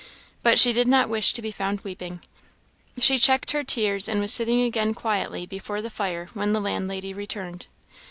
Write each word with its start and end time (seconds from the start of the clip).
But 0.41 0.57
she 0.57 0.73
did 0.73 0.87
not 0.87 1.09
wish 1.09 1.31
to 1.31 1.43
be 1.43 1.51
found 1.51 1.81
weeping; 1.81 2.21
she 2.99 3.19
checked 3.19 3.51
her 3.51 3.63
tears, 3.63 4.09
and 4.09 4.19
was 4.19 4.33
sitting 4.33 4.59
again 4.63 4.95
quietly 4.95 5.45
before 5.45 5.79
the 5.79 5.91
fire 5.91 6.27
when 6.33 6.53
the 6.53 6.59
landlady 6.59 7.13
returned. 7.13 7.67